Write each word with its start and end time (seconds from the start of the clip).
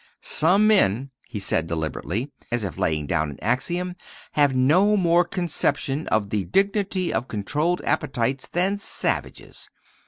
"Some 0.23 0.65
men," 0.65 1.11
he 1.27 1.39
said 1.39 1.67
deliberately, 1.67 2.31
as 2.51 2.63
if 2.63 2.79
laying 2.79 3.05
down 3.05 3.29
an 3.29 3.37
axiom, 3.39 3.95
"have 4.31 4.55
no 4.55 4.97
more 4.97 5.23
conception 5.23 6.07
of 6.07 6.31
the 6.31 6.45
dignity 6.45 7.13
of 7.13 7.27
controlled 7.27 7.83
appetites 7.85 8.47
than 8.47 8.79
savages. 8.79 9.69